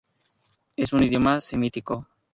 [0.75, 2.07] Es un idioma semítico.